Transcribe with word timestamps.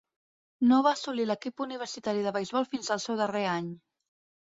No 0.69 0.77
va 0.85 0.93
assolir 0.99 1.25
l'equip 1.31 1.63
universitari 1.65 2.23
de 2.29 2.33
beisbol 2.37 2.65
fins 2.71 2.89
el 2.97 3.03
seu 3.05 3.21
darrer 3.21 3.43
any. 3.53 3.69